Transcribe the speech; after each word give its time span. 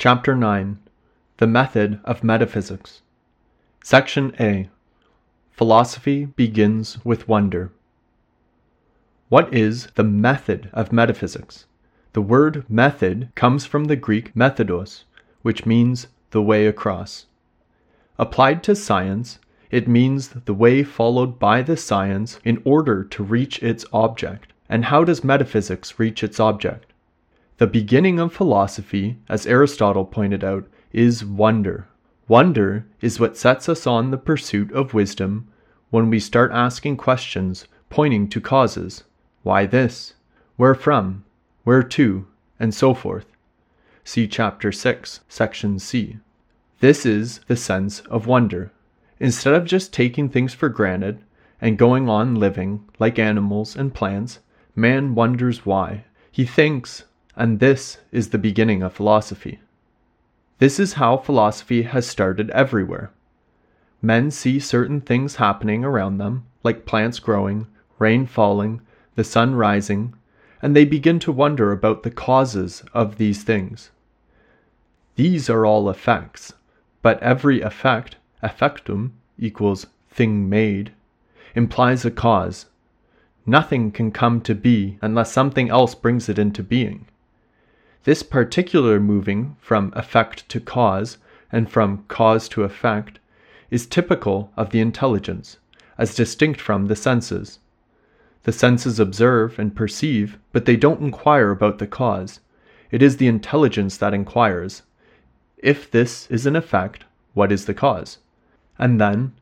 Chapter 0.00 0.36
9 0.36 0.78
The 1.38 1.48
Method 1.48 1.98
of 2.04 2.22
Metaphysics. 2.22 3.02
Section 3.82 4.32
A 4.38 4.68
Philosophy 5.50 6.26
begins 6.26 7.04
with 7.04 7.26
wonder. 7.26 7.72
What 9.28 9.52
is 9.52 9.88
the 9.96 10.04
method 10.04 10.70
of 10.72 10.92
metaphysics? 10.92 11.66
The 12.12 12.22
word 12.22 12.64
method 12.70 13.32
comes 13.34 13.66
from 13.66 13.86
the 13.86 13.96
Greek 13.96 14.36
methodos, 14.36 15.02
which 15.42 15.66
means 15.66 16.06
the 16.30 16.42
way 16.42 16.68
across. 16.68 17.26
Applied 18.20 18.62
to 18.62 18.76
science, 18.76 19.40
it 19.72 19.88
means 19.88 20.28
the 20.28 20.54
way 20.54 20.84
followed 20.84 21.40
by 21.40 21.60
the 21.60 21.76
science 21.76 22.38
in 22.44 22.62
order 22.64 23.02
to 23.02 23.24
reach 23.24 23.60
its 23.64 23.84
object. 23.92 24.52
And 24.68 24.84
how 24.84 25.02
does 25.02 25.24
metaphysics 25.24 25.98
reach 25.98 26.22
its 26.22 26.38
object? 26.38 26.87
The 27.58 27.66
beginning 27.66 28.20
of 28.20 28.32
philosophy, 28.32 29.18
as 29.28 29.44
Aristotle 29.44 30.04
pointed 30.04 30.44
out, 30.44 30.68
is 30.92 31.24
wonder. 31.24 31.88
Wonder 32.28 32.86
is 33.00 33.18
what 33.18 33.36
sets 33.36 33.68
us 33.68 33.84
on 33.84 34.12
the 34.12 34.16
pursuit 34.16 34.70
of 34.70 34.94
wisdom 34.94 35.48
when 35.90 36.08
we 36.08 36.20
start 36.20 36.52
asking 36.52 36.98
questions 36.98 37.66
pointing 37.90 38.28
to 38.28 38.40
causes. 38.40 39.02
Why 39.42 39.66
this? 39.66 40.14
Where 40.56 40.76
from? 40.76 41.24
Where 41.64 41.82
to? 41.82 42.28
And 42.60 42.72
so 42.72 42.94
forth. 42.94 43.26
See 44.04 44.28
Chapter 44.28 44.70
6, 44.70 45.20
Section 45.28 45.80
C. 45.80 46.18
This 46.78 47.04
is 47.04 47.40
the 47.48 47.56
sense 47.56 48.00
of 48.02 48.28
wonder. 48.28 48.70
Instead 49.18 49.54
of 49.54 49.64
just 49.64 49.92
taking 49.92 50.28
things 50.28 50.54
for 50.54 50.68
granted 50.68 51.24
and 51.60 51.76
going 51.76 52.08
on 52.08 52.36
living 52.36 52.88
like 53.00 53.18
animals 53.18 53.74
and 53.74 53.92
plants, 53.92 54.38
man 54.76 55.16
wonders 55.16 55.66
why. 55.66 56.04
He 56.30 56.44
thinks, 56.44 57.02
and 57.38 57.60
this 57.60 57.98
is 58.10 58.30
the 58.30 58.36
beginning 58.36 58.82
of 58.82 58.92
philosophy. 58.92 59.60
This 60.58 60.80
is 60.80 60.94
how 60.94 61.16
philosophy 61.16 61.82
has 61.82 62.04
started 62.04 62.50
everywhere. 62.50 63.12
Men 64.02 64.32
see 64.32 64.58
certain 64.58 65.00
things 65.00 65.36
happening 65.36 65.84
around 65.84 66.18
them, 66.18 66.46
like 66.64 66.84
plants 66.84 67.20
growing, 67.20 67.68
rain 68.00 68.26
falling, 68.26 68.80
the 69.14 69.22
sun 69.22 69.54
rising, 69.54 70.14
and 70.60 70.74
they 70.74 70.84
begin 70.84 71.20
to 71.20 71.30
wonder 71.30 71.70
about 71.70 72.02
the 72.02 72.10
causes 72.10 72.82
of 72.92 73.18
these 73.18 73.44
things. 73.44 73.90
These 75.14 75.48
are 75.48 75.64
all 75.64 75.88
effects, 75.88 76.54
but 77.02 77.22
every 77.22 77.60
effect, 77.60 78.16
effectum, 78.42 79.12
equals 79.38 79.86
thing 80.10 80.48
made, 80.48 80.90
implies 81.54 82.04
a 82.04 82.10
cause. 82.10 82.66
Nothing 83.46 83.92
can 83.92 84.10
come 84.10 84.40
to 84.40 84.56
be 84.56 84.98
unless 85.00 85.32
something 85.32 85.70
else 85.70 85.94
brings 85.94 86.28
it 86.28 86.38
into 86.38 86.64
being. 86.64 87.06
This 88.04 88.22
particular 88.22 89.00
moving 89.00 89.56
from 89.60 89.92
effect 89.96 90.48
to 90.50 90.60
cause 90.60 91.18
and 91.50 91.70
from 91.70 92.04
cause 92.08 92.48
to 92.50 92.62
effect 92.62 93.18
is 93.70 93.86
typical 93.86 94.52
of 94.56 94.70
the 94.70 94.80
intelligence, 94.80 95.58
as 95.98 96.14
distinct 96.14 96.60
from 96.60 96.86
the 96.86 96.96
senses. 96.96 97.58
The 98.44 98.52
senses 98.52 99.00
observe 99.00 99.58
and 99.58 99.74
perceive, 99.74 100.38
but 100.52 100.64
they 100.64 100.76
don't 100.76 101.00
inquire 101.00 101.50
about 101.50 101.78
the 101.78 101.86
cause. 101.86 102.40
It 102.90 103.02
is 103.02 103.16
the 103.16 103.26
intelligence 103.26 103.96
that 103.96 104.14
inquires. 104.14 104.82
If 105.58 105.90
this 105.90 106.30
is 106.30 106.46
an 106.46 106.56
effect, 106.56 107.04
what 107.34 107.50
is 107.50 107.66
the 107.66 107.74
cause? 107.74 108.18
And 108.78 109.00
then, 109.00 109.32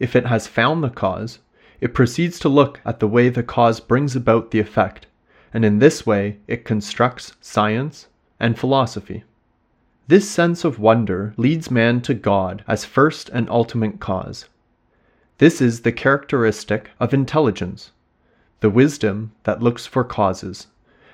if 0.00 0.16
it 0.16 0.26
has 0.26 0.46
found 0.46 0.82
the 0.82 0.90
cause, 0.90 1.40
it 1.80 1.94
proceeds 1.94 2.38
to 2.40 2.48
look 2.48 2.80
at 2.84 3.00
the 3.00 3.06
way 3.06 3.28
the 3.28 3.42
cause 3.42 3.80
brings 3.80 4.16
about 4.16 4.50
the 4.50 4.60
effect 4.60 5.06
and 5.52 5.64
in 5.64 5.78
this 5.78 6.06
way 6.06 6.38
it 6.46 6.64
constructs 6.64 7.34
science 7.40 8.08
and 8.38 8.58
philosophy. 8.58 9.24
This 10.06 10.28
sense 10.28 10.64
of 10.64 10.78
wonder 10.78 11.34
leads 11.36 11.70
man 11.70 12.00
to 12.02 12.14
God 12.14 12.64
as 12.66 12.84
first 12.84 13.28
and 13.28 13.48
ultimate 13.50 14.00
cause. 14.00 14.46
This 15.38 15.60
is 15.60 15.82
the 15.82 15.92
characteristic 15.92 16.90
of 16.98 17.14
intelligence, 17.14 17.92
the 18.60 18.70
wisdom 18.70 19.32
that 19.44 19.62
looks 19.62 19.86
for 19.86 20.04
causes, 20.04 20.66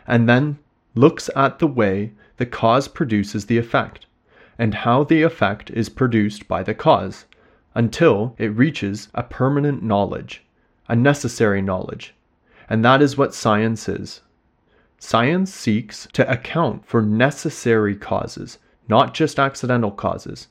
and 0.06 0.28
then 0.28 0.58
looks 0.94 1.28
at 1.34 1.58
the 1.58 1.66
way 1.66 2.12
the 2.36 2.46
cause 2.46 2.88
produces 2.88 3.46
the 3.46 3.58
effect, 3.58 4.06
and 4.58 4.74
how 4.74 5.04
the 5.04 5.22
effect 5.22 5.70
is 5.70 5.88
produced 5.88 6.46
by 6.48 6.62
the 6.62 6.74
cause, 6.74 7.26
until 7.74 8.34
it 8.38 8.56
reaches 8.56 9.08
a 9.14 9.22
permanent 9.22 9.82
knowledge, 9.82 10.44
a 10.88 10.94
necessary 10.94 11.60
knowledge, 11.60 12.14
and 12.68 12.84
that 12.84 13.02
is 13.02 13.16
what 13.16 13.34
science 13.34 13.88
is. 13.88 14.20
Science 14.98 15.52
seeks 15.52 16.08
to 16.12 16.30
account 16.30 16.86
for 16.86 17.02
necessary 17.02 17.94
causes, 17.94 18.58
not 18.88 19.14
just 19.14 19.38
accidental 19.38 19.90
causes. 19.90 20.48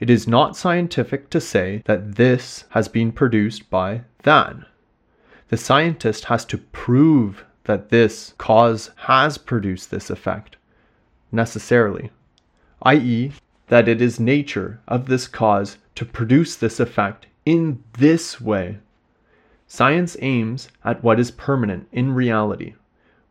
It 0.00 0.10
is 0.10 0.26
not 0.26 0.56
scientific 0.56 1.30
to 1.30 1.40
say 1.40 1.82
that 1.86 2.16
this 2.16 2.64
has 2.70 2.88
been 2.88 3.12
produced 3.12 3.70
by 3.70 4.02
that. 4.24 4.56
The 5.48 5.56
scientist 5.56 6.24
has 6.24 6.44
to 6.46 6.58
prove 6.58 7.44
that 7.64 7.90
this 7.90 8.34
cause 8.38 8.90
has 8.96 9.38
produced 9.38 9.90
this 9.90 10.10
effect, 10.10 10.56
necessarily, 11.30 12.10
i.e., 12.82 13.32
that 13.68 13.88
it 13.88 14.02
is 14.02 14.20
nature 14.20 14.80
of 14.86 15.06
this 15.06 15.26
cause 15.26 15.78
to 15.94 16.04
produce 16.04 16.56
this 16.56 16.80
effect 16.80 17.26
in 17.46 17.82
this 17.98 18.40
way. 18.40 18.78
Science 19.76 20.16
aims 20.20 20.68
at 20.84 21.02
what 21.02 21.18
is 21.18 21.32
permanent 21.32 21.88
in 21.90 22.12
reality, 22.12 22.74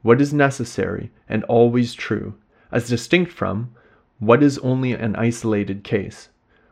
what 0.02 0.20
is 0.20 0.34
necessary 0.34 1.10
and 1.30 1.42
always 1.46 1.94
true, 1.94 2.34
as 2.70 2.90
distinct 2.90 3.32
from 3.32 3.74
what 4.20 4.44
is 4.44 4.58
only 4.58 4.92
an 4.92 5.16
isolated 5.16 5.86
case, 5.86 6.28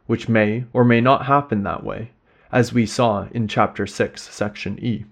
which 0.07 0.27
may 0.27 0.65
or 0.73 0.83
may 0.83 0.99
not 0.99 1.25
happen 1.25 1.63
that 1.63 1.85
way, 1.85 2.11
as 2.51 2.73
we 2.73 2.85
saw 2.85 3.29
in 3.31 3.47
Chapter 3.47 3.87
6, 3.87 4.21
Section 4.21 4.77
E. 4.83 5.05